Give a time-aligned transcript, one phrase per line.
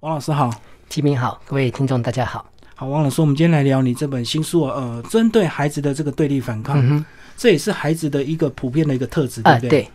[0.00, 0.50] 王老师好，
[0.88, 2.42] 季明好，各位听众大家好。
[2.74, 7.04] 好，王老师，我们今天来聊你这本新书啊，呃，针对孩子的这个对立反抗，嗯
[7.36, 9.68] 这也是孩子的一个普遍的一个特质，对不对？
[9.68, 9.88] 对，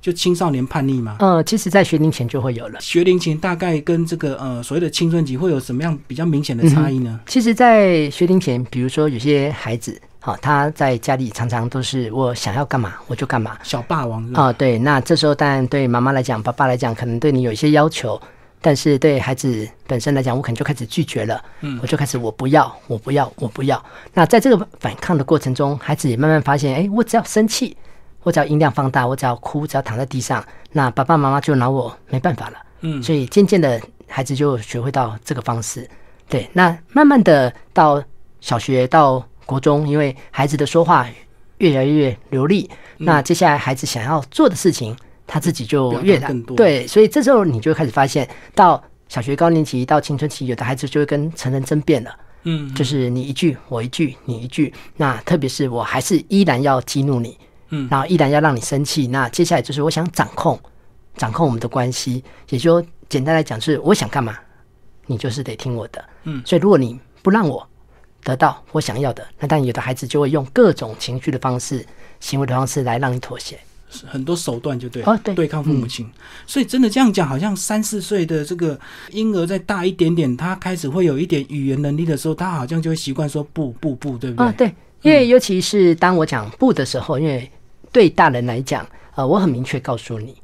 [0.00, 1.14] 就青少年叛逆嘛。
[1.20, 2.80] 呃，其实，在学龄前就会有了。
[2.80, 7.20] 学龄前大概跟这个呃所谓的青春期会有什么样比较明显的差异呢？
[7.26, 13.56] 其实，在学龄前，比如说有些孩子，好、他在家里常常都是我想要干嘛我就干嘛。
[13.62, 14.42] 小霸王是吧？
[14.42, 18.20] 啊、对，那这时候当然对妈妈来讲，爸爸来讲，可能对你有一些要求，
[18.62, 23.84] 但是对孩子本身来讲，我可能就开始拒绝了，嗯我就开始我不要，我不要，我不要。
[24.14, 27.76] 那在这个反抗的过程中，孩子也慢慢发现，哎，我只要生气，
[28.22, 32.56] 我只要音量放大，我只要哭，只要躺在地上，那爸爸妈妈就拿我没办法了。
[32.82, 35.88] 嗯，所以渐渐的，孩子就学会到这个方式。
[36.28, 38.02] 对，那慢慢的到
[38.40, 41.06] 小学到国中，因为孩子的说话
[41.58, 52.14] 越来越流利，嗯那接下来孩子想要做的事情，他自己就越来对，所以这时候你就开始发现，到小学高年级到青春期，有的孩子就会跟成人争辩了。
[52.44, 57.38] 嗯，就是你一句我一句，你一句，那特别是我还是依然要激怒你，
[57.70, 59.06] 嗯然后依然要让你生气。
[59.06, 60.58] 那接下来就是我想掌控，
[61.16, 64.36] 掌控我们的关系，也就简单来讲是我想干嘛，
[65.06, 66.04] 你就是得听我的。
[66.24, 67.64] 嗯所以如果你不让我
[68.24, 71.86] 得到我想要的，那但有的孩子就会用各种情绪的方式、
[72.18, 73.56] 行为的方式来让你妥协。
[74.06, 76.08] 很多手段就对了哦对对抗父母亲。
[76.46, 78.78] 所以真的这样讲，好像三四岁的这个
[79.10, 84.46] 婴儿再大一点点，他开始会有一点语言能力的时候，他好像就会习惯说不不不，对不对？
[84.46, 87.50] 啊，对，因为尤其是当我讲不的时候，因为
[87.90, 90.34] 对大人来讲，呃，我很明确告诉你，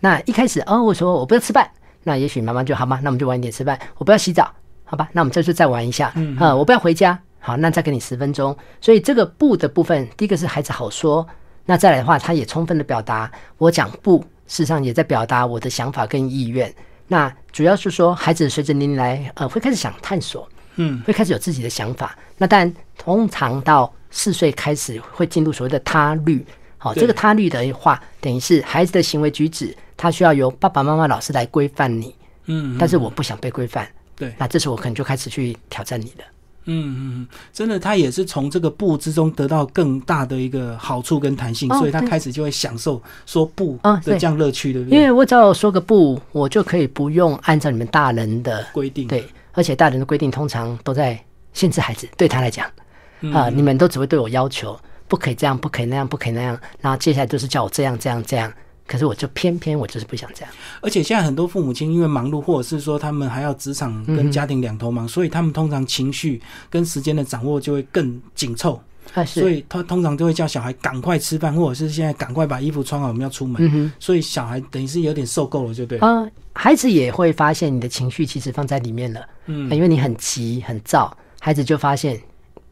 [0.00, 1.70] 那一开始哦，我说我不要吃饭，
[2.02, 3.78] 那也许妈妈就好吧，那我们就晚一点吃饭。
[3.98, 4.52] 我不要洗澡，
[4.84, 6.12] 好吧，那我们这次再玩一下。
[6.16, 8.56] 嗯呃，我不要回家，好，那再给你十分钟。
[8.80, 11.26] 所以这个不的部分，第一个是孩子好说，
[11.66, 16.72] 那再来的话，他也充分的表达我讲不，事实上也在表达我的想法跟意愿。
[17.08, 22.16] 那主要是说，孩子随着年龄来，呃，会开始想探索，嗯，会开始有自己的想法。
[22.38, 26.44] 那但通常到四岁开始会进入所谓的他律。
[26.78, 32.14] 好，对这个他律的话，等于是孩子的行为举止，他需要由爸爸妈妈、老师来规范你。
[32.46, 36.24] 嗯，但是我不想被规范，对，那这时候我可能就开始去挑战你了。
[36.66, 45.00] 嗯嗯嗯，真的，他也是从这个不之中得到更大的一个好处跟弹性，哦所以他开始就会享受说不的这样乐趣，对不因？
[45.00, 51.18] 为我只要说个不，我就可以不用按照你们大人的规定，对，而且大人的规定通常都在
[51.52, 52.68] 限制孩子，对他来讲。
[53.20, 53.32] 嗯。
[53.32, 54.78] 啊、你们都只会对我要求，
[55.08, 58.52] 不可以这样，不可以那样，不可以那样，然后接下来就是叫我这样这样这样，
[58.86, 60.50] 可是我就偏偏我就是不想这样。
[60.80, 68.80] 而且现在很多父母亲因为忙碌，或者是说他们还要职场跟家庭两头忙，所以他们通常情绪跟时间的掌握就会更紧凑，
[69.26, 73.92] 所以他通常就会叫小孩赶快吃饭，或者是现在赶快把衣服穿好，我们要出门。
[73.98, 76.22] 所以小孩等于是有点受够了，就对嗯。
[76.24, 82.18] 呃，孩子也会发现你的情绪其实放在里面了，嗯因为你很急很躁，孩子就发现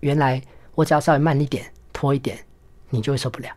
[0.01, 0.41] 原来
[0.75, 2.39] 我只要稍微慢一点、拖一点，
[2.91, 3.49] 你就会受不了。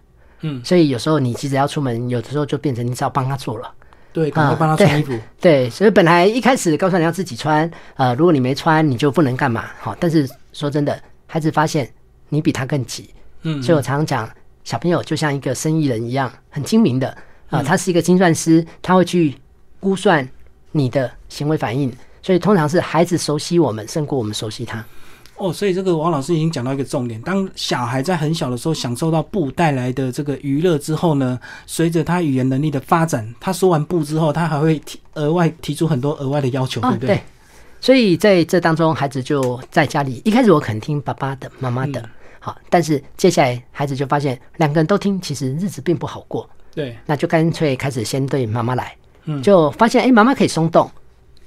[0.41, 3.73] 嗯，所以有时候你急着要出门，有的时候就变成你只要帮他做了。
[4.13, 5.13] 对，赶快帮他穿衣服。
[5.39, 9.65] 对，所以本来一开始告诉你要自己穿，呃，如果你没穿，你就不能干嘛。
[9.79, 11.87] 好，但是说真的，孩子发现
[12.29, 13.09] 你比他更急，
[13.43, 14.29] 嗯，所以我常常讲，
[14.63, 17.09] 小朋友就像一个生意人一样，很精明的
[17.49, 19.35] 啊、嗯他是一个精算师，他会去
[19.79, 20.27] 估算
[20.71, 21.93] 你的行为反应，
[22.23, 24.83] 所以通常是孩子熟悉我们，胜过我们熟悉他。
[25.37, 37.15] 哦，所以这个王老师已经讲到一个重点，当小孩在很小的时候享受到布带来的这个娱乐之后呢，随着他语言能力的发展，他说完布之后，他还会提额外提出很多额外的要求，对不对？
[37.15, 37.21] 啊对，
[37.79, 42.09] 所以在这当中，孩子就在家里，一开始我肯听爸爸的、妈妈的，嗯
[42.39, 46.49] 好，但是接下来孩子就发现两个人都听，其实日子并不好过。
[46.73, 48.95] 对那就干脆开始先对妈妈来，
[49.25, 50.89] 嗯就发现哎，诶妈妈可以松动，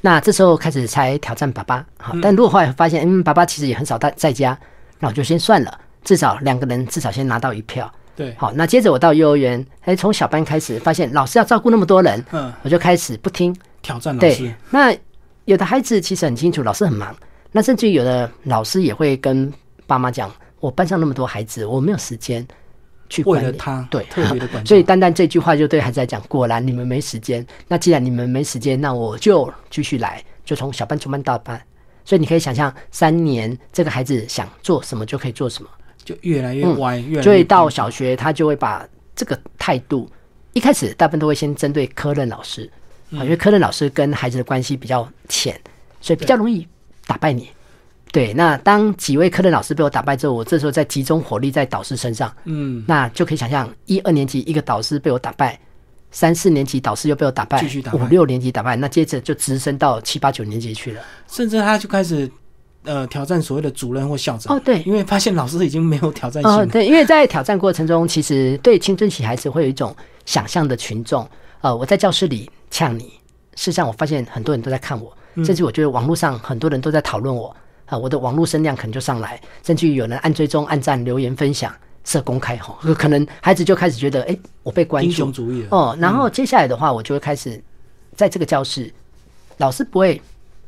[0.00, 1.84] 那这时候开始才挑战爸爸。
[1.98, 4.58] 好，但如果后来发现，嗯，爸爸其实也很少在在家，
[4.98, 7.92] 那我就先算了，至少两个人至少先拿到一票。
[8.16, 13.54] 对，好，那接着我到幼儿园，哎，从小班开始发现老师要照顾那么多人，嗯，我就开始不听。
[13.82, 14.94] 挑战老师对，，那
[15.46, 17.16] 有的孩子其实很清楚，老师很忙，
[17.50, 19.50] 那甚至于有的老师也会跟
[19.86, 20.30] 爸妈讲，
[20.60, 22.46] 我班上那么多孩子，我没有时间
[23.10, 23.46] 去为管理。
[23.48, 27.46] 了他，对特别的管教，所以单单这句话就对孩子来讲，果然你们没时间。
[27.68, 31.60] 那既然你们没时间，那我就继续来，就从小班、中班、大班。
[32.02, 35.68] 所以你可以想象，三年这个孩子想做什么就可以做什么。
[36.02, 40.10] 就越来越歪，越来越所以到小学，他就会把这个态度，
[40.54, 42.68] 一开始大部分都会先针对科任老师，
[43.12, 45.60] 啊，因为科任老师跟孩子的关系比较浅，
[46.00, 46.66] 所以比较容易
[47.06, 47.50] 打败你。
[48.12, 55.58] 对，那当几位科任老师被我打败之后，我这时候再集中火力在导师身上，嗯，那就可以想象，一二年级一个导师被我打败，
[56.10, 61.00] 三四年级导师又被我打败，继续打败五六年级打败，那接着就直升到七八九年级去了。
[61.28, 62.28] 甚至他就开始
[62.82, 64.56] 呃挑战所谓的主任或校长。
[64.56, 66.58] 哦，对，因为发现老师已经没有挑战性了。
[66.58, 69.94] 哦，对，因为在挑战过程中，其实对青春期孩子会有一种
[70.26, 71.24] 想象的群众。
[71.60, 73.04] 呃，我在教室里呛你，
[73.54, 77.54] 事实上我发现很多人都在看我，甚至我觉得网络上很多人都在讨论我。
[77.90, 85.68] 啊、我的网络声量可能就上来，甚至于有人按追踪、按赞、留言、分享、设公开哈，可能孩子就开始觉得，哎、我被关英雄主义了。
[85.72, 85.96] 哦。
[86.00, 87.60] 然后接下来的话，我就会开始
[88.14, 88.92] 在这个教室，
[89.56, 90.22] 老师不会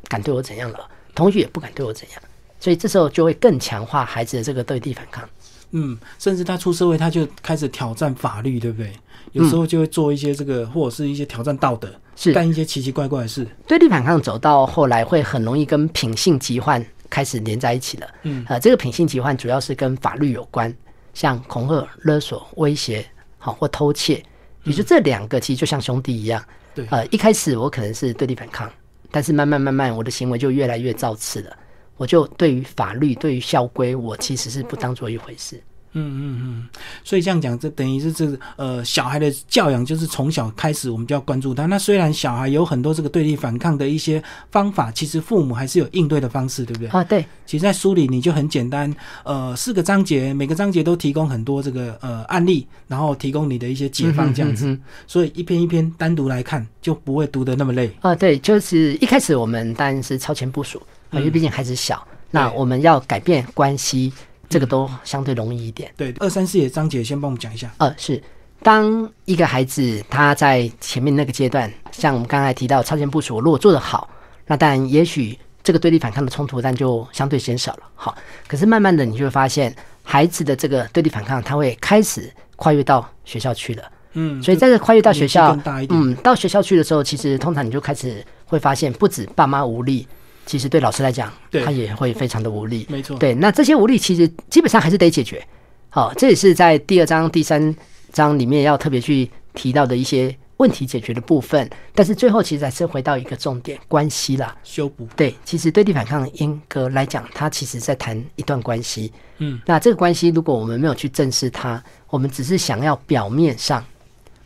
[0.08, 0.80] 敢对我怎样了，
[1.14, 2.22] 同学也不敢对我怎样，
[2.58, 5.26] 所以这时候就会更强化孩子的这个对地反抗。
[5.70, 8.92] 嗯，甚至他出社会，他就开始挑战法律，对不对？
[9.32, 13.46] 有时候就会做一些这个，或者是一些挑战道德，是干一些奇奇怪怪的事。
[13.66, 18.08] 对立反抗走到后来会很容易跟品性疾患开始连在一起了。
[18.22, 20.74] 嗯，呃，这个品性疾患主要是跟法律有关，
[21.12, 23.04] 像恐吓、勒索、威胁，
[23.36, 24.24] 好或偷窃，
[24.64, 26.42] 也就这两个其实就像兄弟一样。
[26.74, 28.72] 对呃，一开始我可能是对立反抗，
[29.10, 31.54] 但是慢慢慢慢我的行为就越来越造次了。
[31.98, 35.62] 我就对于法律、对于校规，我其实是不当做一回事。
[35.94, 36.68] 嗯嗯嗯
[37.04, 41.66] 所以这样讲，这等于是这个呃小孩的教养，就是从小开始我们就要关注他。
[41.66, 46.88] 那虽然小孩有很多这个对立反抗的一些方法，其实父母还是有应对的方式，对不对？
[46.88, 48.94] 啊，对，其实，在书里你就很简单，
[49.24, 57.90] 呃，四个章节，每个章节都提供很多这个呃案例，然后提供你的一些解放这样子，所以一篇一篇单独来看，就不会读得那么累。
[58.00, 64.12] 啊，对，就是一开始我们当然是超前部署，因为毕竟孩子小，那我们要改变关系，
[64.52, 65.90] 这个都相对容易一点。
[65.96, 67.72] 对，二三四节章节先帮我们讲一下。
[67.78, 68.22] 呃，是
[68.62, 74.08] 当一个孩子他在前面那个阶段，像我们刚才提到超前部署，如果做得好，
[74.46, 77.80] 那当然也许这个对立反抗的冲突但就相对减少了。
[77.94, 78.14] 好，
[78.46, 83.82] 可是慢慢的你就会发现，孩子的这个对立反抗，他会开始跨越到学校去了。
[84.14, 85.58] 嗯，所以在这跨越到学校
[85.88, 90.06] 嗯，到学校去的时候，其实通常你就开始会发现，不止爸妈无力，
[90.52, 91.32] 其实对老师来讲，
[91.64, 92.86] 他也会非常的无力。
[92.90, 95.42] 没错，对，那这些无力其实基本上还是得解决。
[95.88, 97.74] 好，这也是在第二章、第三
[98.12, 101.66] 章里面要特别去提到的一些问题解决的部分。
[101.94, 104.54] 但是最后其实还是回到一个重点，关系啦。
[104.62, 105.08] 修补。
[105.16, 109.10] 对，其实对立反抗严格来讲，他其实在谈一段关系。
[109.38, 113.82] 嗯，那这个关系如果我们没有去正视它，我们只是想要表面上、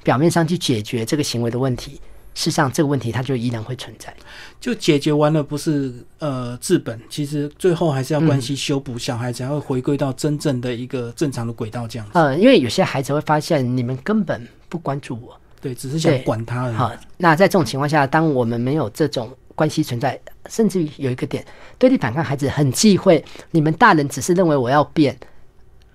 [0.04, 2.00] 表面上去解决这个行为的问题，
[2.36, 4.14] 事实上这个问题它就依然会存在。
[4.60, 12.12] 就解决完了，不是呃治本，其实最后还是要关系修补，小孩才会回归到真正的一个正常的轨道这样子。
[12.14, 15.34] 呃，因为有些孩子会发现你们根本不关注我。
[15.62, 16.74] 对，只是想管他而已。
[16.74, 21.44] 好，那在这种情况下，当我们没有这种关系存在，甚至于有一个点，
[21.78, 25.16] 对立反抗孩子很忌讳，你们大人只是认为我要变，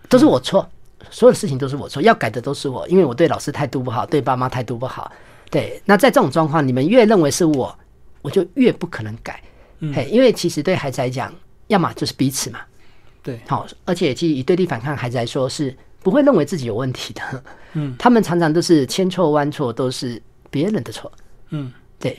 [0.10, 0.68] 都是我错，
[1.12, 5.12] 所有事情都是我错，要改的都是我，因为我对老师态度不好，对爸妈态度不好。
[5.52, 7.78] 对，那在这种状况，你们越认为是我，
[8.24, 9.40] 我就越不可能改。
[9.80, 11.34] 嗯嘿，因为其实对孩子来讲，
[11.68, 12.62] 要么就是彼此嘛，
[13.22, 17.44] 对，好，而且其实以对立反抗孩子来说，是不会认为自己有问题的。
[17.74, 21.12] 嗯，他们常常都是千错万错，都是别人的错。
[21.50, 22.18] 嗯，对，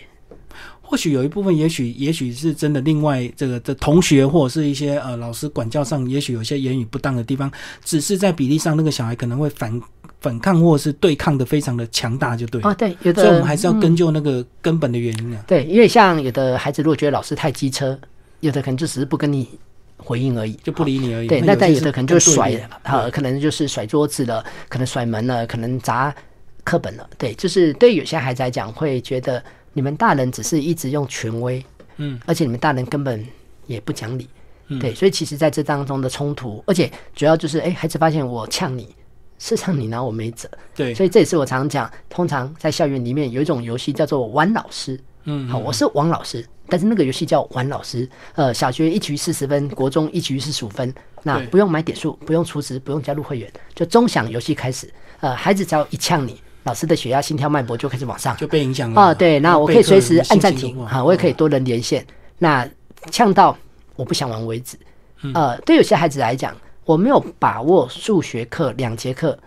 [0.82, 7.50] 或许有一部分，也许也许是真的，另外这个的同学或者是一些呃老师管教上，也许有些言语不当的地方，
[7.84, 9.80] 只是在比例上，那个小孩可能会反
[10.22, 12.70] 反抗或者是对抗的非常的强大，就对了。
[12.70, 15.44] 哦，对，有的，所以我们还是要嗯根究那个根本的原因啊。
[15.46, 17.98] 对，因为像有的孩子如果觉得老师太机车，
[18.40, 19.48] 有的可能就只是不跟你
[19.96, 21.26] 回应而已，就不理你而已。
[21.26, 26.14] 对，那但有的可能就甩更对立了，啊，可能就是甩桌子了，可能甩门了，可能砸
[26.62, 27.10] 课本了。
[27.18, 29.42] 对，就是对于有些孩子来讲，会觉得
[29.72, 31.64] 你们大人只是一直用权威，
[31.96, 33.26] 嗯，而且你们大人根本
[33.66, 34.28] 也不讲理，
[34.68, 38.94] 嗯对，所以其实在这当中的冲突，而且主要就是，哎，孩子发现我呛你，
[39.42, 48.08] 事实上你拿我没辙，对，所以这也是我常常讲，通常在校园里面有一种游戏叫做玩老师，嗯，好，我是王老师，但是那个游戏叫玩老师。
[48.36, 50.94] 呃，小学一局四十分，国中一局四十五分，
[51.24, 54.88] 那不用买点数，不用储值，不用加入会员，就中享游戏开始。
[55.18, 58.36] 呃，孩子只要一呛你，老师的血压、心跳、脉搏就开始往上。
[58.36, 62.06] 就被影响了哦，对，那我可以随时按暂停，哈，好，我也可以多人连线。
[62.38, 62.68] 那
[63.10, 63.58] 呛到
[63.96, 64.78] 我不想玩为止。
[65.22, 69.38] 嗯呃，对有些孩子来讲，我没有把握数学课两节课，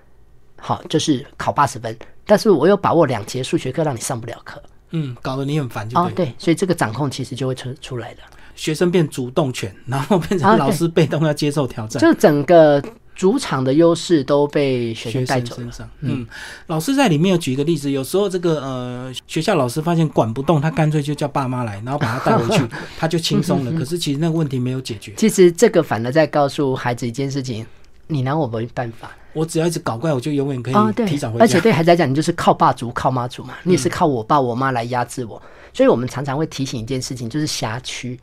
[0.57, 4.61] 好，就是考八十分，但是我有把握两节数学课让你上不了课。
[4.91, 6.33] 嗯，搞得你很烦，就哦，对。
[6.37, 8.21] 所以这个掌控其实就会出出来的。
[8.55, 12.01] 学生变主动权，然后变成老师被动要接受挑战。
[12.01, 12.81] 就整个
[13.15, 15.89] 主场的优势都被学生学带走了。
[16.01, 16.27] 嗯，
[16.67, 22.63] 老师在里面有举一个例子，有时候这个呃学校老师发现管不动，他干脆就叫爸妈来，然后把他带回去，
[22.99, 23.71] 他就轻松了。
[23.71, 27.65] 可是其实那个问题没有解决，其实这个反而在告诉孩子一件事情：
[28.07, 29.09] 你拿我没办法。
[29.31, 30.73] 我只要一直搞怪，我就永远可以
[31.07, 31.43] 提早回，家。
[31.43, 35.41] 而且对孩子来讲，你就是靠爸族、靠妈族嘛，你也是靠我爸我妈来压制我。
[35.73, 38.17] 所以我们常常会提醒一件事情，就是辖区。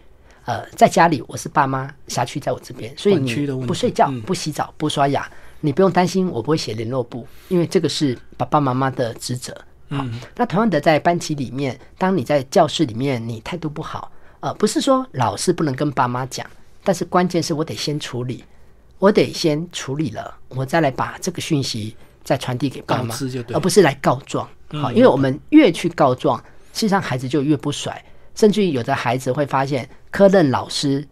[0.44, 5.30] 呃，在家里我是爸妈，辖区在我这边，所以你不睡觉、嗯不洗澡、不刷牙，
[5.60, 9.56] 你不用担心我不会写联络簿，因为这个是爸爸妈妈的职责。
[9.88, 16.44] 好，那同样的，在班级里面，当你在教室里面你态度不好，呃，不是说老师不能跟爸妈讲，
[16.82, 18.42] 但是关键是我得先处理，
[18.98, 21.94] 我得先处理了，我再来把这个讯息
[22.24, 23.14] 再传递给爸妈
[23.52, 24.48] 而不是来告状。
[24.72, 26.36] 好，因为我们越去告状，
[26.72, 28.02] 事实上孩子就越不甩，
[28.34, 31.04] 甚至于有的孩子会发现科任老师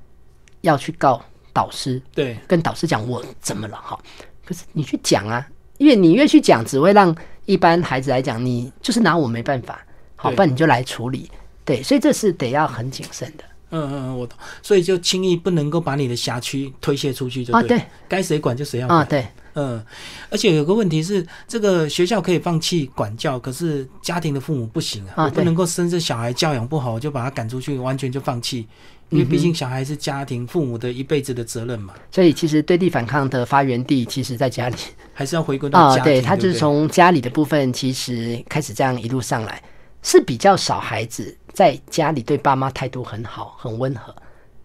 [0.61, 1.21] 要去告
[1.53, 3.99] 导师，对，跟导师讲我怎么了哈。
[4.45, 5.45] 可是你去讲啊，
[5.79, 7.13] 越你越去讲，只会让
[7.47, 11.29] 一般孩子来讲，你就是拿我没办法，好，对不然你就来处理。
[11.65, 14.37] 对，所以这是得要很谨慎的嗯嗯嗯，我懂。
[14.63, 17.61] 所以就轻易不能够把你的辖区推卸出去，就啊。
[17.63, 19.09] 对，对该谁管就谁要啊，管。
[19.09, 19.29] 对，
[19.61, 19.85] 嗯，
[20.31, 28.67] 而且有个问题是，这个学校可以放弃管教，可是家庭的父母不行啊，啊我不能够生这小孩教养不好，我就把他赶出去，完全就放弃。
[29.11, 34.77] 因为毕竟小孩是家庭父母的一辈子的责任嘛，所以其实对地反抗的发源地，其实在家里
[35.13, 35.97] 还是要回归到啊。
[35.97, 36.05] 家庭。
[36.05, 39.61] 对，他就是从家里的部分，其实开始这样一路上来，
[40.01, 44.15] 是比较少孩子在家里对爸妈态度很好、很温和，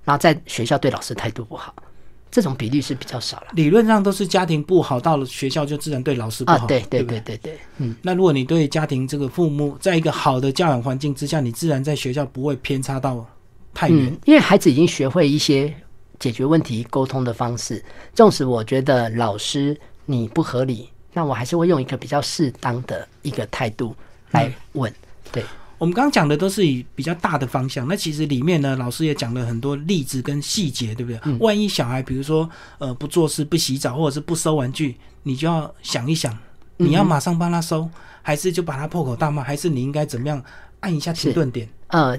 [0.04, 1.74] 然后在学校对老师态度不好，
[2.36, 3.48] 这种比例是比较少了。
[3.54, 6.68] 理论上都是家庭不好，到了学校就自然对老师不啊，好。
[6.68, 7.96] 对对不对对对，嗯。
[8.02, 13.26] 那如果你对家庭这个父母，在一个好的教养环境之下，你自然在学校不会偏差到
[13.74, 14.08] 太远。
[14.08, 15.74] 嗯，因为孩子已经学会一些
[16.20, 17.82] 解决问题、沟通的方式。
[18.14, 23.96] 纵使我觉得老师你不合理，那我还是会用一个比较适当的一个态度
[24.32, 24.94] 来问。
[25.32, 25.42] 对，
[25.78, 31.20] 我们刚刚讲的都是以比较大的方向，那其实里面呢，老师也讲了很多例子跟细节，对不对？
[31.26, 36.34] 嗯万一小孩比如说呃不做事、不洗澡，或者是不收玩具，你就要想一想，
[36.78, 37.90] 嗯你要马上帮他收，
[38.22, 40.42] 还是就把他破口大骂，还是你应该怎么样
[40.80, 41.68] 按一下停顿点？
[41.88, 42.18] 呃，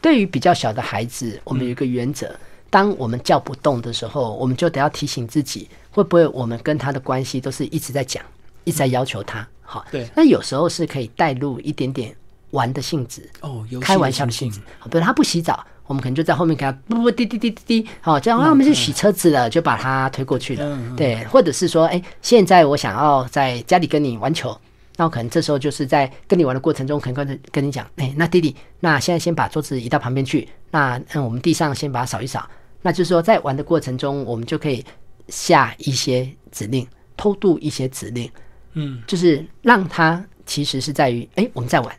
[0.00, 2.34] 对于比较小的孩子，我们有一个原则：
[2.68, 8.22] 当我们叫不动的时候，我们就得要提醒自己，会不会我们跟他的关系都是一直在讲，
[8.64, 9.46] 一直在要求他。
[9.62, 12.14] 好，对，那有时候是可以带入一点点
[12.50, 14.66] 玩的性质，哦，开玩笑的性性质。
[14.78, 20.78] 好，比如他不洗澡，我们可能就在后面给他不不滴滴滴滴滴，好，这样啊，我们就洗车子了，就把他推过去了。
[20.96, 24.58] 对，或者是说，哎，现在我想要在家里跟你玩球，
[24.96, 32.48] 那我可能这时候就是在跟你玩的过程中，可能跟跟你讲，哎，那弟弟，那现在先把桌子移到旁边去，那嗯，我们地上先把它扫一扫。
[32.80, 34.84] 那就是说，在玩的过程中，我们就可以
[35.28, 36.86] 下一些指令，
[37.16, 38.30] 偷渡一些指令，
[38.74, 41.96] 嗯，就是让他其实是在于，哎，我们在玩，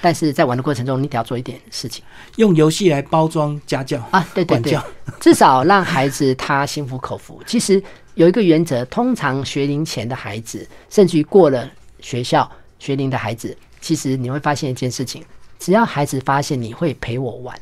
[0.00, 2.04] 但是在玩的过程中，你得要做一点事情。
[2.36, 4.78] 用游戏来包装家教啊，对对对，
[5.20, 7.42] 至少让孩子他心服口服。
[7.46, 7.82] 其实
[8.14, 15.24] 有一个原则，通常学龄前的孩子，甚至于过了学校学龄的孩子，其实你会发现一件事情，
[15.58, 17.58] 只要孩子发现你会陪我玩，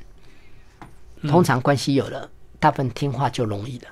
[1.21, 1.31] 嗯。
[1.31, 2.29] 通常关系有了，
[2.59, 3.85] 大部分听话就容易了。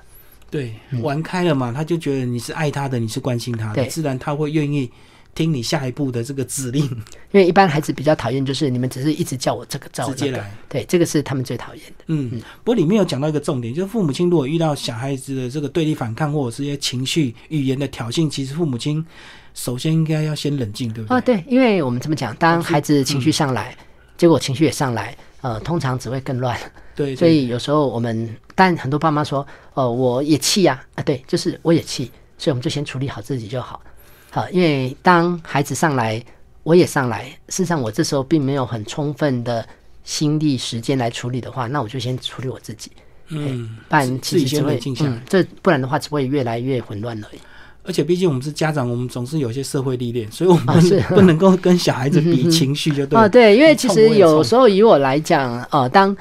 [0.51, 4.89] 对，玩开了嘛，他就觉得你是爱他的，你是关心他的，自然他会愿意
[5.35, 12.05] 听你下一步的这个指令，因为一般孩子比较讨厌，就是你们只是一直叫我这个叫我那个直接来，对，这个是他们最讨厌的。
[12.07, 19.05] 嗯，不过里面有讲到一个重点，就是父母亲如果遇到小孩子的这个对立反抗或者是一些情绪、语言的挑衅，其实父母亲
[19.53, 21.17] 首先应该要先冷静，对不对？
[21.17, 23.77] 哦，对，因为我们这么讲，当孩子情绪上来，
[24.17, 26.57] 结果情绪也上来，呃，通常只会更乱。
[26.95, 33.81] 对，所以有时候我们，但很多爸妈说，哦，我也气呀、啊，对，就是我也气，所以我们就先处理好自己就好。
[34.35, 36.21] 好，因为当孩子上来，
[36.63, 39.65] 我也上来，事实上我这时候并没有很充分的
[40.03, 42.91] 心力时间来处理的话，那我就先处理我自己，
[43.29, 47.39] 嗯，不然其实只会冷静下来嗯，这不然的话只会越来越混乱而已。
[47.85, 53.25] 而且毕竟我们是家长，我们总是有一些社会历练，所以我们不能够跟小孩子比情绪，就对了。
[53.25, 56.13] 哦，对，因为其实有冲时候以我来讲，呃，当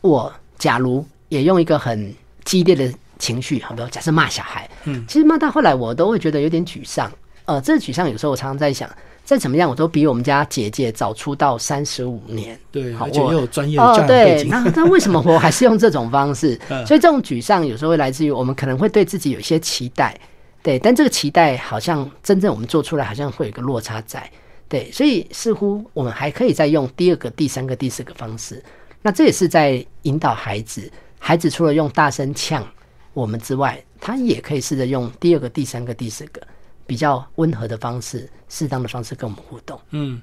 [0.00, 2.10] 我假如也用一个很
[2.42, 7.12] 激烈的情绪，好比如假设骂小孩，嗯，其实骂到后来我都会觉得有点沮丧。
[7.46, 8.88] 呃，这个沮丧有时候我常常在想，
[9.24, 12.58] 再怎么样我都比我们家姐姐早出道三十五年。
[12.72, 16.58] 对，好我而且又有专业的哦教，养背对，景，那那为什么我还是用这种方式？
[16.70, 20.18] 嗯所以这种沮丧有时候会来自于我们可能会对自己有一些期待，
[20.62, 24.30] 对，但这个期待好像真正我们做出来好像会有一个落差在，
[24.68, 28.62] 对，所以似乎我们还可以再用第二个、第三个、第四个方式。
[29.02, 32.66] 那这也是在引导孩子，孩子除了用大声呛
[33.12, 36.40] 我们之外，他也可以试着用第二个、第三个、第四个
[36.86, 39.80] 比较温和的方式、适当的方式跟我们互动。
[39.90, 40.20] 嗯，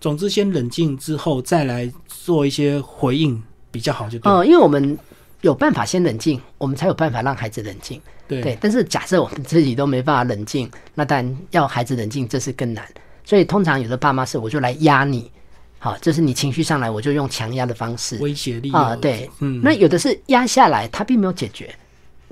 [0.00, 4.38] 总之先冷静之后再来做一些回应比较好，就对了。
[4.38, 4.98] 呃，因为我们
[5.40, 8.00] 有办法先冷静，我们才有办法让孩子冷静。
[8.28, 12.86] 对对，但是假设我们自己都没办法冷静，那当然要孩子冷静，这是更难。
[13.24, 15.30] 所以通常有的爸妈是我就来压你，
[15.78, 21.74] 好，就是你情绪上来，我就用强压的方式威胁力啊，有对，嗯，那有的是压下来，他并没有解决，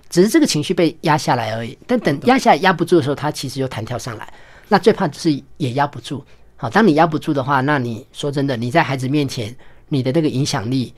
[0.09, 1.77] 只是这个情绪被压下来而已。
[1.87, 4.33] 但等压下来压不住的时候，他其实又弹跳上来。
[4.69, 6.25] 那最怕就是也压不住。
[6.57, 9.55] 好，当你压不住的话，那你说真的，你在孩子面前，
[9.89, 10.93] 你的那个影响力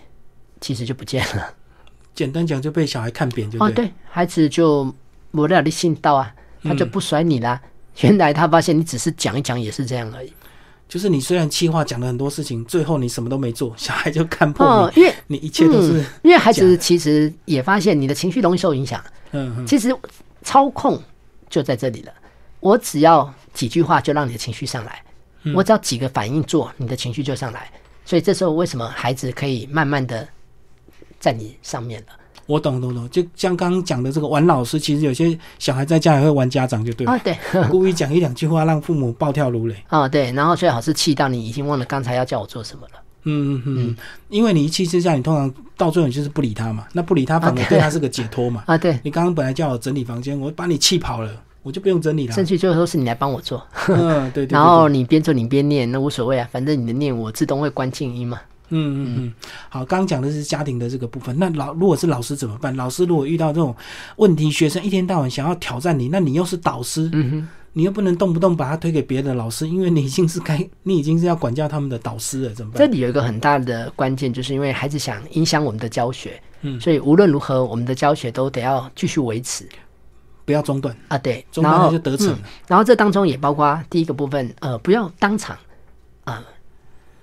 [0.60, 1.54] 其实就不见了。
[2.14, 3.92] 简单讲就被小孩看扁，就哦，对。
[4.08, 4.92] 孩子就
[5.30, 7.60] 没了你信道啊，他就不甩你啦。
[8.00, 10.32] 原来他发现你只是讲一讲也是这样而已。
[10.90, 19.00] 就是你虽然气话讲了很多事情，最后你什么都没做，小孩就看破哦，你，因为你一切都是嗯，因为孩子其实也发现你的情绪容易受影响。
[19.30, 19.96] 嗯嗯其实
[20.42, 21.00] 操控
[21.48, 22.12] 就在这里了。
[22.58, 25.00] 我只要几句话就让你的情绪上来，
[25.44, 27.70] 嗯我只要几个反应做，你的情绪就上来。
[28.04, 30.26] 所以这时候为什么孩子可以慢慢的
[31.20, 32.06] 在你上面了？
[32.46, 37.36] 我懂懂懂，就像刚刚讲的这个玩老师，其实有些小孩在家也会玩家长，就对了，啊，对，
[37.70, 39.74] 故意讲一两句话让父母暴跳如雷。
[39.90, 43.00] 哦对，然后最好是气到你已经忘了刚才要叫我做什么了。
[43.24, 43.96] 嗯嗯嗯，
[44.30, 48.64] 因为你一气之下，你通常到最后你就是不理他嘛，那不理他反而对对他是个解脱嘛。
[48.66, 51.30] 啊， 对，你刚刚本来叫我整理房间，我把你气跑了，
[51.62, 52.32] 我就不用整理了。
[52.32, 54.52] 甚至最后都是你来帮我做，嗯，对对对。
[54.56, 58.40] 然后你边做你边念，那无所谓啊，反正你的念我自动会关静音嘛。
[58.70, 59.34] 嗯嗯嗯，
[59.68, 61.36] 好，刚刚讲的是家庭的这个部分。
[61.38, 62.74] 那老如果是老师怎么办？
[62.76, 63.74] 老师如果遇到这种
[64.16, 72.78] 问题，学生一天到晚想要挑战你，那你又是导师，嗯哼，你又不能动不动把他推给别的老师，因为你已经是该，你已经是要管教他们的导师了，怎么办？
[72.78, 79.68] 这里有一个很大的关键，就是因为孩子想影响我们的教学，嗯所以无论如何，我们的教学都得要继续维持
[80.44, 81.18] 不要中断，啊。
[81.18, 82.38] 对，中断他然后就得逞了。
[82.42, 85.56] 嗯然后这当中也包括第一个部分，呃，不要当场
[86.24, 86.42] 啊、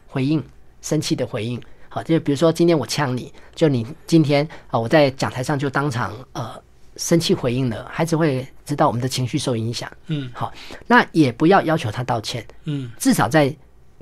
[0.07, 0.43] 回应
[0.87, 1.61] 生气的回应。
[1.89, 6.61] 好，就比如说今天我呛你，就你今天啊、我在讲台上就当场呃
[6.95, 9.91] 生气回应了，孩子会知道我们的情绪受影响。
[10.07, 10.53] 嗯好，
[10.87, 13.53] 那也不要要求他道歉，嗯，至少在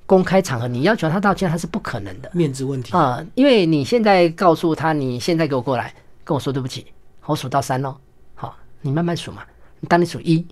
[0.05, 2.29] 公开场合，你要求他道歉，他是不可能的。
[2.33, 2.95] 面子问题。
[2.95, 5.91] 啊、因为你现在告诉他，你现在给我过来
[6.23, 6.85] 跟我说对不起，
[7.25, 7.97] 我数到三喽。
[8.35, 9.43] 好，你慢慢数嘛。
[9.87, 10.45] 当你数一、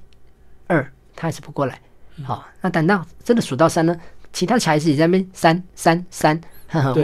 [0.67, 1.79] 二，他还是不过来。
[2.23, 3.95] 好，那等到真的数到三呢，
[4.33, 6.41] 其他小孩子也在那边三三三。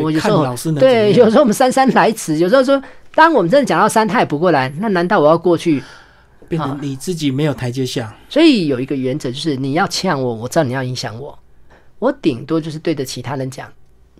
[0.01, 2.81] 我有时候老师对，有时候我们姗姗来迟，有时候说，
[3.13, 5.83] 当我们真的讲到三，他也不过来，那难道我要过去？
[6.47, 8.11] 变成你自己没有台阶下。
[8.27, 11.37] 所以有一个原则就是，你要呛我，我知道你要影响我，
[11.99, 13.71] 我顶多就是对着其他人讲，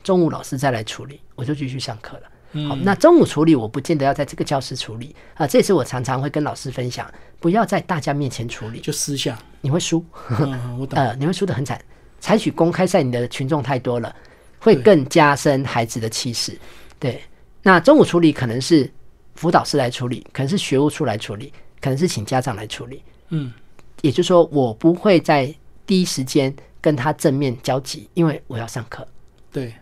[0.03, 2.67] 中午老师再来处理，我就继续上课了。
[2.69, 10.05] 好，那中午处理我不见得要在这个教室处理啊，这也是我常常会跟老师分享，不要在大家面前处理，就私下，你会输，
[10.39, 10.97] 嗯，我懂。
[11.01, 11.81] 呃，你会输得很惨。
[12.19, 14.13] 采取公开赛，你的群众太多了，
[14.59, 16.57] 会更加深孩子的气势。
[16.99, 17.21] 对，
[17.61, 18.89] 那中午处理可能是
[19.35, 23.03] 辅导师来处理，可能是学务处来处理，可能是请家长来处理。
[23.29, 23.53] 嗯，
[24.01, 25.53] 也就是说，我不会在
[25.85, 29.07] 第一时间跟他正面交集，因为我要上课。
[29.51, 29.73] 对，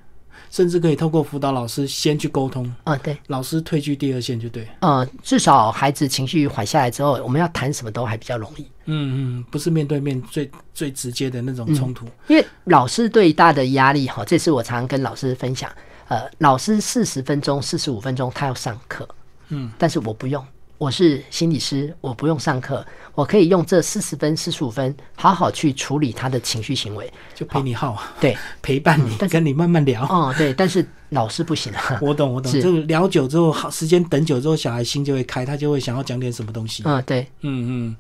[0.49, 4.67] 甚至可以透过辅导老师先去沟通，啊、对，老师退居第二线就对。
[4.79, 8.65] 呃，至少孩子情绪缓下来之后，我们要谈什么都还比较容易。
[8.85, 12.05] 嗯嗯，不是面对面最最直接的那种冲突。
[12.27, 15.69] 因为老师最大的压力哈，这是我常常跟老师分享，
[16.07, 19.07] 呃，老师四十分钟、四十五分钟他要上课，
[19.49, 20.43] 嗯，但是我不用，
[20.77, 22.85] 我是心理师，我不用上课，
[23.15, 27.11] 我可以用这四十分、四十五分好好去处理他的情绪行为。
[27.33, 30.03] 就陪你耗，对，陪伴你，跟你慢慢聊。
[30.05, 32.51] 哦，对，但是老师不行啊， 我懂，我懂。
[32.61, 36.83] 就聊久之后，好时间等久之后，小孩心就会开，他就会想要讲点什么东西。
[36.85, 37.95] 嗯，对，嗯嗯，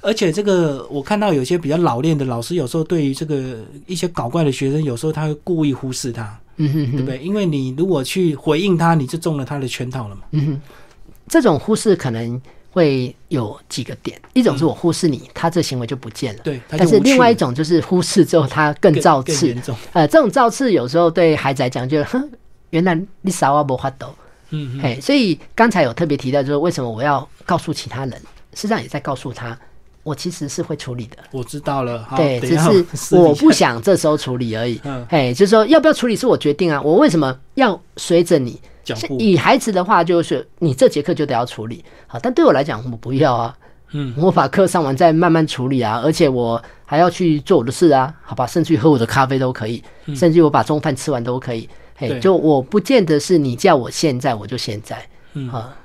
[0.00, 7.18] 而且这个我看到有些比较老练的老师，有时候对于这个一些搞怪的学生，有时候他会故意忽视他，嗯哼哼，对不对？
[7.18, 10.22] 因为你如果去回应他，你就中了他的圈套了嘛。
[10.30, 10.60] 嗯哼，
[11.28, 16.40] 这种忽视可能会有几个点，一种是我忽视你，他这行为就不见了。
[16.42, 19.54] 对，但是另外一种就是忽视之后，他更更造次。
[19.92, 22.26] 呃，这种造次有时候对孩子来讲就，哼，
[22.70, 24.14] 原来你啥我不发抖，
[24.50, 28.12] 嗯嗯，嘿，所以刚才有特别提到，就是为什么我要告诉其他人，
[28.54, 29.58] 实际上也在告诉他，
[30.02, 32.02] 我其实是会处理的，我知道了。
[32.08, 34.80] 好对，只是我不想这时候处理而已。
[34.84, 38.58] 嗯嘿，就是说要不要处理是我决定啊，我为什么要随着你？
[39.18, 43.56] 以孩子的话，就是你这节课就得要处理，好，但对我来讲，我不要啊。
[43.94, 49.82] 嗯，我把课上完再慢慢处理啊，而且我还要去做我的事啊，好吧，甚至于喝我的咖啡都可以，
[50.16, 51.68] 甚至于我把中饭吃完都可以。
[51.94, 55.50] 嘿，就我不见得是你叫我现在我就现在，嗯。
[55.50, 55.76] 啊，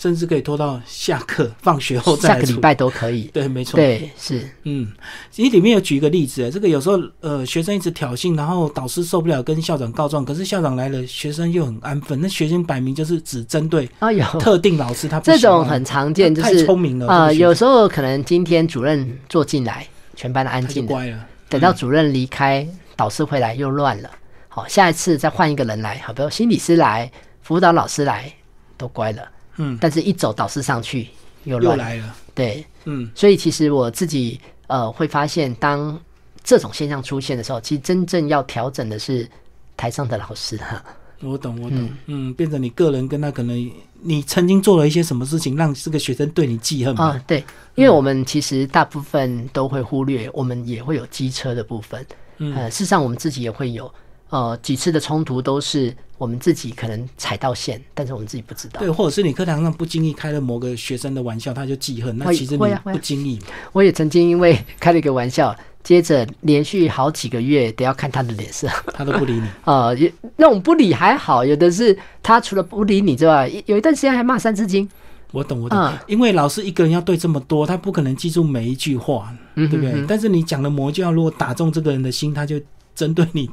[0.00, 3.24] 甚至可以拖到下课、放学后再下个礼拜都可以。
[3.34, 3.76] 对，没错。
[3.76, 4.90] 对，是，嗯，
[5.30, 19.86] 其实里面有举一个例子，这个有时候呃学生一直挑衅，然后导师受不了跟校长告状，可是校长来了，学生又很安分，那学生摆明就是只针对啊有特定老师，他不这种很常见，就太是聪明了，呃，有时候可能今天主任坐进来，
[20.16, 24.10] 全班安静的，乖了，等到主任离开，导师回来又乱了。
[24.48, 28.32] 好，下一次再换一个人来，好，比如心理师来，辅导老师来，
[28.78, 29.28] 都乖了。
[29.62, 31.08] 嗯，但是一走导师上去
[31.44, 31.58] 又。
[31.58, 35.98] 来了，对，嗯，所以其实我自己呃会发现，当
[36.42, 39.28] 这种现象出现的时候，其实真正要调整的是
[39.76, 40.82] 台上的老师哈。
[41.22, 43.70] 我懂，我懂，嗯，变成你个人跟他可能
[44.00, 46.96] 你曾经做了一些什么事情，让这个学生对你记恨？
[46.96, 47.44] 啊，对，
[47.74, 52.06] 因为我们其实大部分都会忽略，我们也会有机车的部分。
[52.38, 53.92] 嗯呃，事实上我们自己也会有，
[54.30, 58.78] 呃，几次的冲突都是我们自己可能踩到线，但是我们自己不知道。
[58.78, 68.68] 对，或者是你课堂上不经意开了某个学生的玩笑，他就记恨，那其实你不经意嘛，我也曾经因为开了一个玩笑，接着连续好几个月都要看他的脸色。
[68.92, 69.48] 他都不理你。
[69.64, 74.86] 呃，也那种不理还好，有的是他除了不理你之外，有一段时间还骂三字经。
[75.32, 80.04] 我懂，我懂，嗯因为老师一个人要对这么多，他不可能记住每一句话，嗯对不对？
[80.06, 82.60] 但是你讲的魔教，如果打中这个人的心，他就
[82.94, 83.48] 针对你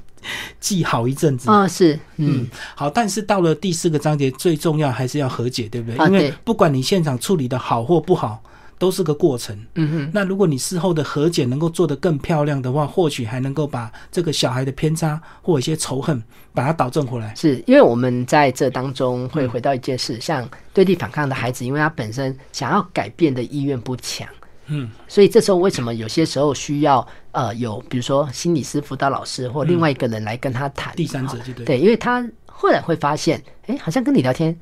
[0.59, 1.49] 记好一阵子。
[1.49, 5.97] 啊、是，嗯嗯，好，但是到了第四个章节，最重要还是要和解，对不对？
[5.97, 8.41] 啊因为不管你现场处理的好或不好，
[8.77, 9.57] 都是个过程。
[9.75, 16.21] 嗯哼，那如果你事后的和解能够做得更漂亮的话，或许还能够把这个小孩的偏差或一些仇恨，
[16.53, 17.33] 把它导正回来。
[17.35, 24.27] 是因为我们在这当中会回到一件事，像对立反抗的孩子，因为他本身想要改变的意愿不强，
[24.67, 31.65] 嗯，所以这时候为什么有些时候需要呃有比如说心理师、辅导老师或另外一个人来跟他谈，第三者就对。
[31.65, 34.57] 对，因为他后来会发现，哎，好像跟你聊天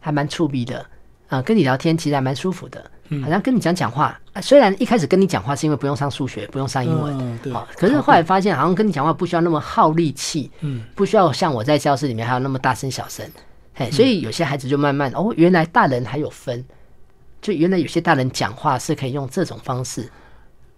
[0.00, 0.84] 还蛮触鼻的，
[1.28, 7.68] 啊、跟你聊天其实还蛮舒服的，嗯好像跟你讲讲话、啊虽然一开始跟你讲话是因为不用上数学，不用上英文，嗯，对好、。
[7.76, 13.24] 可是后来发现好像跟你讲话不需要那么耗力气，嗯，不需要像我在教室里面还有那么大声小声，
[13.74, 16.64] 嘿，所以有些孩子就慢慢哦，原来大人还有分，
[17.44, 20.10] 就原来有些大人讲话是可以用这种方式，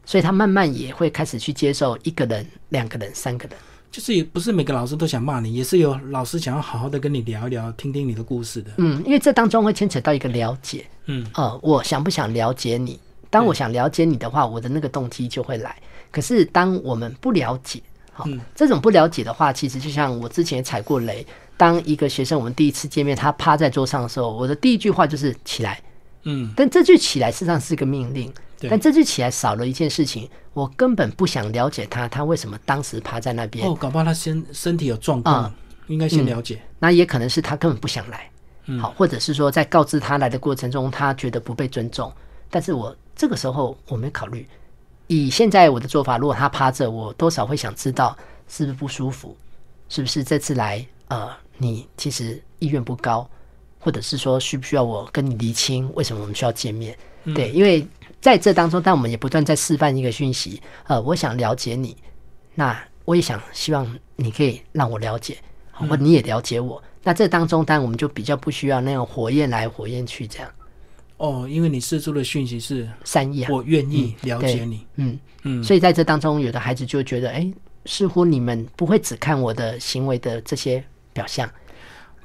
[0.05, 3.57] 所以他慢慢也会开始去接受一个人、两个人、三个人。
[3.89, 8.73] 就是也不是每个老师都想骂你，也是有老师想要好好的跟你聊一聊，听听你的故事的。
[8.79, 12.99] 嗯，因为这当中会牵扯到一个了解，嗯，呃，我想不想了解你？
[13.31, 15.77] 当我想了解你的话，我的那个动机就会来。
[16.11, 17.81] 可是当我们不了解，
[18.13, 21.25] 好、嗯这种不了解的话，其实就像我之前也踩过雷。
[21.57, 25.81] 当一个学生我们第一次见面，他趴在桌上的时候，我的第一句话就是起来。
[26.27, 28.33] 嗯，但这句起来事实上是个命令，
[28.69, 33.67] 但这句起来少了一件事情，我根本不想了解他，他为什么当时趴在那边？
[33.67, 35.55] 哦，搞不好他先身体有状况，啊
[35.87, 36.61] 应该先了解。
[36.81, 38.29] 那也可能是他根本不想来，
[38.67, 42.13] 嗯好，或者是说在告知他来的过程中，他觉得不被尊重。
[42.51, 44.45] 但是我这个时候我没考虑，
[45.07, 48.17] 以现在我的做法，如果他趴着，我多少会想知道
[48.49, 49.37] 是不是不舒服，
[49.89, 53.29] 是不是这次来呃你其实意愿不高，
[53.87, 56.99] 或者是说需不需要我跟你厘清为什么我们需要见面？
[57.37, 57.87] 对，因为
[58.21, 61.97] 在这当中，但我们也不断在示范一个讯息，呃，我想了解你，
[62.53, 65.37] 那我也想希望你可以让我了解，
[65.71, 66.83] 或你也了解我。
[67.05, 70.51] 那这当中，当然我们就比较不需要那样火焰来火焰去这样。
[71.19, 74.85] 哦，因为你射出的讯息是善意啊，我愿意了解你。
[74.97, 77.49] 嗯，嗯，所以在这当中，有的孩子就觉得，哎，
[77.85, 81.49] 似乎你们不会只看我的行为的这些表象，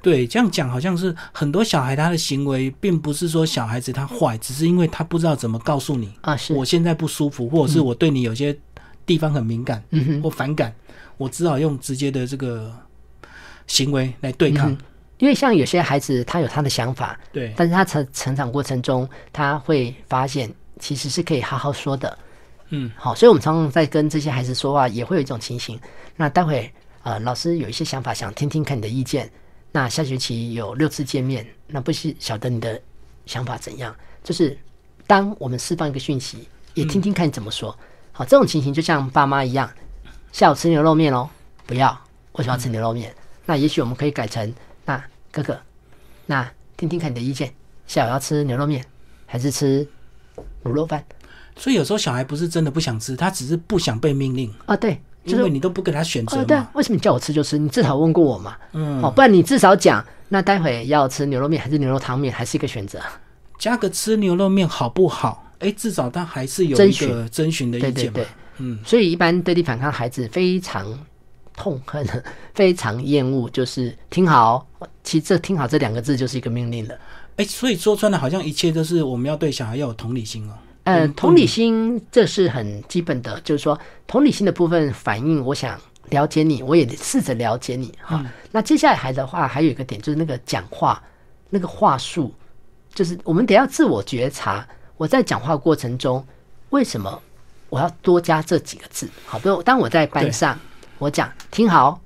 [0.01, 8.57] 对，这样讲好像是很多小孩他的行为，并不是说小孩子他坏，只是因为他不知道怎么告诉你，啊，是，我现在不舒服，或者是我对你有些
[9.05, 10.73] 地方很敏感嗯哼，或反感，
[11.17, 12.71] 我只好用直接的这个
[13.67, 14.71] 行为来对抗。
[14.71, 14.77] 嗯
[15.21, 22.17] 因为像有些孩子他有他的想法，对，但是他成成长过程中，他会发现其实是可以好好说的，
[22.69, 25.79] 嗯，好，所以我们常常在跟这些孩子说话，也会有一种情形。
[26.15, 26.67] 那待会
[27.03, 29.31] 呃，老师有一些想法，想听听看你的意见。
[29.71, 32.81] 那下学期有六次见面，那不是晓得你的
[33.25, 33.95] 想法怎样？
[34.23, 34.57] 就是
[35.07, 37.77] 当我们释放一个讯息，也听听看你怎么说。
[38.11, 39.71] 好，这种情形就像爸妈一样，
[40.31, 41.29] 下午吃牛肉面哦，
[41.65, 41.99] 不要，
[42.33, 43.15] 为什么要吃牛肉面？
[43.45, 44.53] 那也许我们可以改成，
[44.85, 45.59] 那哥哥，
[46.25, 47.53] 那听听看你的意见，
[47.87, 48.85] 下午要吃牛肉面
[49.25, 49.87] 还是吃
[50.63, 51.03] 卤肉饭？
[51.55, 57.57] 所以有时候小孩不是真的不想吃，他只是不想被命令，啊，对，就是因为你都不给他选择哦，对啊。，为什么你叫我吃就吃？
[57.57, 62.99] 你至少问过我嘛，嗯，哦，不然你至少讲，那待会要吃牛肉面还是牛肉汤面，还是一个选择。
[63.59, 65.51] 加个吃牛肉面好不好？
[65.59, 67.93] 哎，至少他还是有一个征询的意见嘛。
[67.93, 70.87] 对对对，嗯，所以一般对立反抗的孩子非常
[71.55, 72.03] 痛恨、
[72.55, 74.67] 非常厌恶，就是听好。
[75.03, 76.95] 其实这听好这两个字就是一个命令了。
[77.35, 80.53] 哎，所以说穿了，好像一切都是我们要对小孩要有同理心哦。
[80.83, 88.25] 呃，同理心这是很基本的，就是说同理心的部分反映，我想了解你，我也试着了解你哈。
[88.51, 91.01] 那接下来还的话，还有一个点就是那个讲话
[91.49, 92.33] 那个话术，
[92.93, 94.67] 就是我们得要自我觉察，
[94.97, 96.25] 我在讲话过程中
[96.71, 97.21] 为什么
[97.69, 99.07] 我要多加这几个字？
[99.25, 100.57] 好，比如当我在班上
[100.97, 102.01] 我讲听好，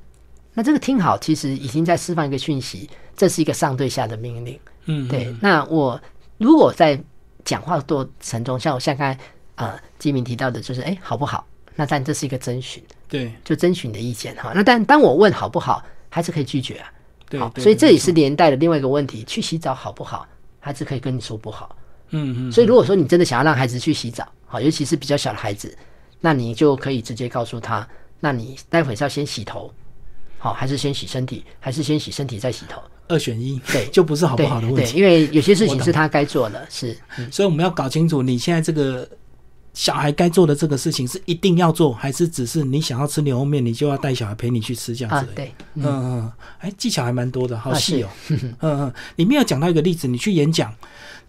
[0.54, 4.60] 那这个听好其实已经在释放一个讯息，这是一个上对下的命令。
[4.86, 5.34] 嗯，对。
[5.42, 6.00] 那我
[6.38, 7.02] 如果在
[7.46, 9.20] 讲话过程中，像我像刚才
[9.56, 11.48] 啊基明提到的，就是哎好不好？
[11.76, 14.52] 那但这是一个征询，对，就征询的意见哈。
[14.56, 16.92] 那但当我问好不好，孩子可以拒绝啊。
[17.30, 20.28] 对，所以这也是连带的另外一个问题：去洗澡好不好？
[20.60, 21.76] 孩子可以跟你说不好。
[22.12, 22.52] 嗯嗯。
[22.52, 25.78] 所以如果说你真的想要让孩子去洗澡，好，尤其是比较小的孩子，
[26.22, 27.86] 那你就可以直接告诉他：
[28.20, 29.74] 那你待会是要先洗头，
[30.38, 32.82] 好，还是先洗身体，还是先洗身体再洗头？
[33.08, 34.98] 二选一，对，就不是好不好的问题。
[34.98, 36.98] 因为有些事情是他该做的，是。
[37.32, 39.08] 所以我们要搞清楚，你现在这个
[39.74, 45.28] 小孩该做的这个事情是一定要做，还是只是你想要吃牛肉面，你就要带小孩陪你去吃这样子？
[45.36, 48.10] 对，嗯嗯，哎，技巧还蛮多的，好细哦。
[48.30, 50.74] 嗯嗯，里面有讲到一个例子，你去演讲，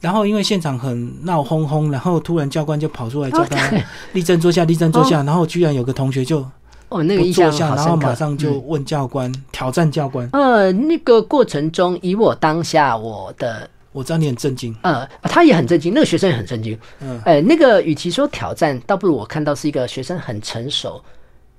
[0.00, 3.70] 然后因为现场很闹哄哄，然后突然教官就跑出来叫他
[4.12, 6.46] 立正坐下，立正坐下，然后居然有个同学就。
[6.88, 10.28] 哦，那个印象然后马上就问教官，挑战教官。
[10.32, 14.74] 呃，那个过程中，以我当下我的，我知道你很震惊。
[14.82, 16.78] 呃，他也很震惊，那个学生也很震惊。
[17.00, 21.02] 嗯，呃，那个与其说挑战，倒不如我看到是一个学生很成熟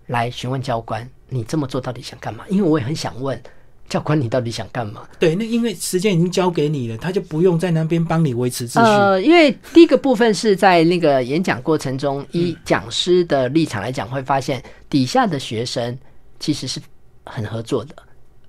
[0.05, 2.45] 来询问教官，你这么做到底想干嘛？
[2.47, 3.41] 因为我也很想问。
[3.89, 5.02] 教官，你到底想干嘛？
[5.17, 8.80] 对，那因为时间已经交给你了，他就不用在那边帮你维持秩序。
[8.80, 15.97] 呃，因为第一个部分是在那个演讲过程中，以讲师的立场来讲，会发现底下的学生
[16.39, 16.82] 其实是
[17.23, 17.95] 很合作的，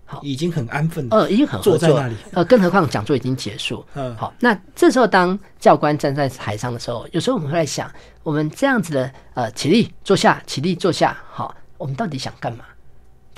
[0.04, 2.16] 好，已经很安分，呃，已经很坐在那里。
[2.32, 3.84] 呃，更何况讲座已经结束。
[3.94, 7.88] 嗯，好，那这时候当教官站在台上的时候，有时候我们会在想，
[8.24, 12.64] 我们这样子的呃，起立坐下，起立坐下，好，我们到底想干嘛？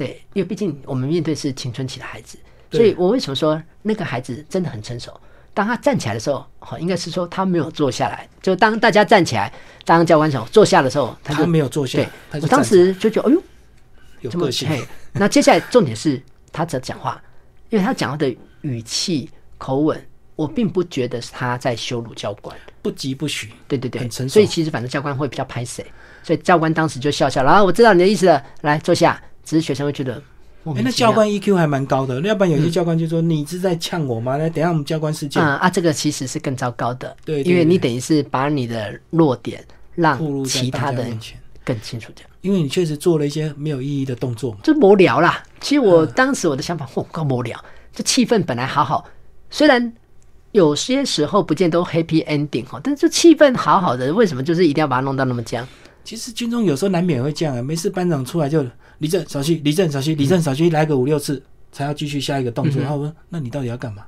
[0.00, 2.38] 对，因为毕竟我们面对是青春期的孩子，
[2.70, 5.12] 所以我为什么说那个孩子真的很成熟？
[5.52, 8.26] 当他站起来的时候，好，应该是说他没有坐下来。
[8.40, 9.52] 就当大家站起来，
[9.84, 11.98] 当教官说坐下的时候，他没有坐下。
[11.98, 13.42] 对，我当时就觉得，哎呦，
[14.22, 14.66] 有个性。
[15.12, 17.22] 那接下来重点是他在讲话，
[17.68, 20.02] 因为他讲话的语气口吻，
[20.34, 23.50] 我并不觉得是他在羞辱教官，不急不徐。
[23.68, 24.32] 对对对，很成熟。
[24.32, 25.84] 所以其实反正教官会比较拍谁，
[26.22, 29.20] 所以教官当时就笑笑，然后我知道你的意思了，来坐下。
[29.44, 30.22] 只是学生会觉得，
[30.64, 34.36] 哎，那教官 EQ 还蛮高的，要不然有些教官就说你是在呛我吗？
[34.36, 35.42] 那等下我们教官事件。
[35.42, 41.04] 啊啊，这个其实是更糟糕的，对，因为你等于是把你的弱点让其他的
[41.64, 45.42] 更清楚这样，因为你确实做了一些没有意义的动作，就无聊啦。
[45.60, 47.62] 其实我当时我的想法，我，够无聊，
[47.94, 49.04] 这气氛本来好好，
[49.50, 49.92] 虽然
[50.52, 55.66] 有些时候不见都 happy ending 哈，但是气氛好好的，为什么就是一定要把它弄到那么僵？
[56.04, 58.64] 其实军中有时候难免会这样啊，没事班长出来就。
[59.00, 62.82] 立正，稍息，立正，稍息，立正，稍息，来个五六次，才要继续下一个动作。
[62.82, 64.04] 然后我说：“那你到底要干嘛？”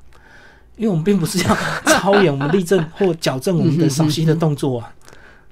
[0.76, 1.54] 因为我们并不是要
[1.86, 4.94] 操演我们立正或矫正我们的稍息的动作啊。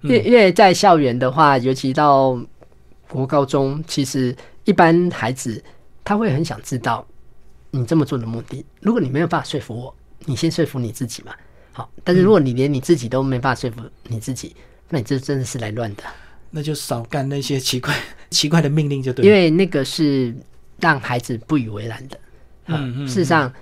[0.03, 2.39] 因因为在校园的话，尤其到
[3.09, 5.65] 国高中，其实一般孩子
[6.05, 7.07] 他会很想知道
[7.71, 8.63] 你这么做的目的。
[8.83, 9.95] 如果你没有办法说服我，
[10.27, 11.33] 你先说服你自己嘛。
[11.73, 14.55] 好，但是如果你连你自己都没办法说服你自己，
[14.91, 16.03] 那你这真的是来乱的。
[16.51, 17.95] 那就少干那些奇怪
[18.31, 19.29] 奇怪的命令就对了。
[19.29, 20.35] 因为那个是
[20.81, 22.19] 让孩子不以为然的。
[22.67, 23.09] 嗯嗯。
[23.09, 23.53] 事实上，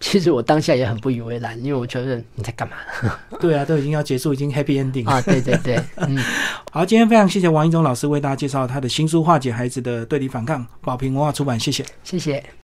[0.00, 2.76] 其实我当下也很不以为然，因为我觉得你在干嘛？
[3.40, 5.20] 对啊，都已经要结束，已经 happy ending 啊！
[5.22, 6.18] 对对对，嗯。
[6.70, 12.44] 好，今天非常谢谢王一中老师为大家介绍他的新书《化解孩子的对立反抗》，宝平文化出版，谢谢，谢谢。